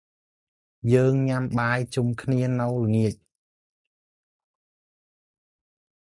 [0.93, 3.15] យើងញ៉ាំបាយជុំគ្នានៅល្ងាច។